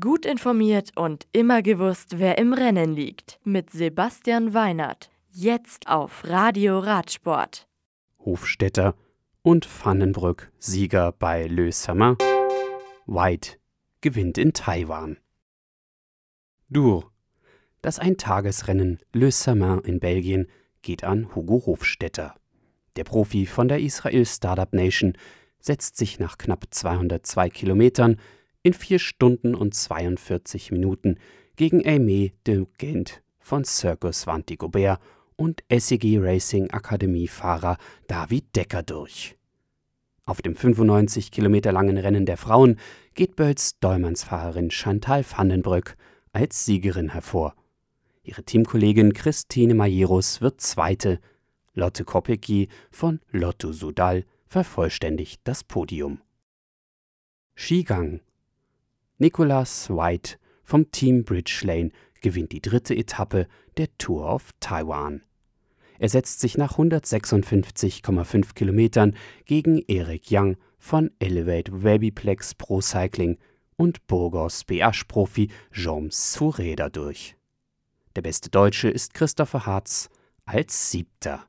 [0.00, 3.38] Gut informiert und immer gewusst, wer im Rennen liegt.
[3.44, 5.10] Mit Sebastian Weinert.
[5.30, 7.68] Jetzt auf Radio Radsport.
[8.18, 8.94] Hofstetter
[9.42, 12.16] und Vandenbrück Sieger bei Le Samyn.
[13.04, 13.58] White
[14.00, 15.18] gewinnt in Taiwan.
[16.70, 17.12] Dur.
[17.82, 20.48] Das Eintagesrennen Le Samyn in Belgien
[20.80, 22.34] geht an Hugo Hofstetter.
[22.96, 25.12] Der Profi von der Israel Startup Nation
[25.60, 28.16] setzt sich nach knapp 202 Kilometern
[28.64, 31.18] in 4 Stunden und 42 Minuten
[31.54, 35.00] gegen Aimé de Gent von Circus Vantigobert
[35.36, 37.76] und SEG Racing Akademie Fahrer
[38.08, 39.36] David Decker durch.
[40.24, 42.78] Auf dem 95 Kilometer langen Rennen der Frauen
[43.14, 45.96] geht Bölls Dolmansfahrerin Chantal Vandenbrück
[46.32, 47.54] als Siegerin hervor.
[48.22, 51.20] Ihre Teamkollegin Christine Majerus wird Zweite.
[51.74, 56.22] Lotte Kopecky von Lotto Sudal vervollständigt das Podium.
[57.54, 58.20] Skigang
[59.18, 63.46] Nicholas White vom Team Bridge Lane gewinnt die dritte Etappe
[63.76, 65.22] der Tour of Taiwan.
[66.00, 73.38] Er setzt sich nach 156,5 Kilometern gegen Eric Young von Elevate Webiplex Pro Cycling
[73.76, 77.36] und Burgos BH-Profi Joms Sureda durch.
[78.16, 80.10] Der beste Deutsche ist Christopher Harz
[80.44, 81.46] als Siebter.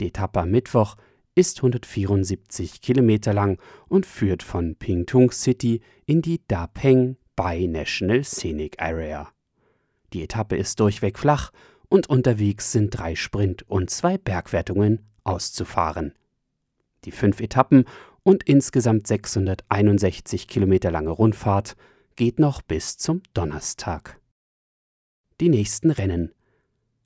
[0.00, 0.96] Die Etappe am Mittwoch
[1.38, 8.24] ist 174 Kilometer lang und führt von Pingtung City in die Da Peng Bai National
[8.24, 9.28] Scenic Area.
[10.12, 11.52] Die Etappe ist durchweg flach
[11.88, 16.12] und unterwegs sind drei Sprint- und zwei Bergwertungen auszufahren.
[17.04, 17.84] Die fünf Etappen
[18.24, 21.76] und insgesamt 661 Kilometer lange Rundfahrt
[22.16, 24.20] geht noch bis zum Donnerstag.
[25.40, 26.32] Die nächsten Rennen.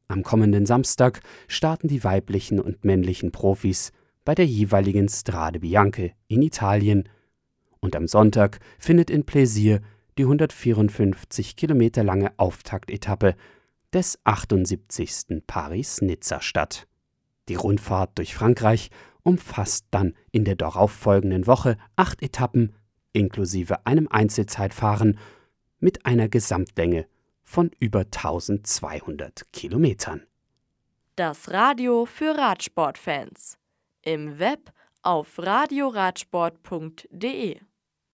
[0.08, 3.92] Am kommenden Samstag starten die weiblichen und männlichen Profis
[4.24, 7.08] bei der jeweiligen Strade Bianche in Italien
[7.80, 9.80] und am Sonntag findet in Plaisir
[10.18, 13.34] die 154 Kilometer lange Auftaktetappe
[13.92, 15.42] des 78.
[15.46, 16.86] Paris-Nizza statt.
[17.48, 18.90] Die Rundfahrt durch Frankreich
[19.22, 22.74] umfasst dann in der darauffolgenden Woche acht Etappen
[23.12, 25.18] inklusive einem Einzelzeitfahren
[25.80, 27.06] mit einer Gesamtlänge
[27.42, 30.22] von über 1200 Kilometern.
[31.16, 33.58] Das Radio für Radsportfans
[34.02, 37.60] im Web auf radioradsport.de